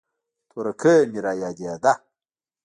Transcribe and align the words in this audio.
تورکى 0.49 0.95
مې 1.11 1.19
رايادېده. 1.25 1.93